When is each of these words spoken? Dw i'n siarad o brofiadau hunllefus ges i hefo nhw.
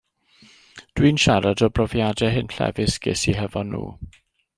Dw 0.99 1.03
i'n 1.09 1.19
siarad 1.25 1.61
o 1.67 1.69
brofiadau 1.79 2.31
hunllefus 2.37 2.97
ges 3.05 3.27
i 3.35 3.37
hefo 3.41 3.65
nhw. 3.69 3.83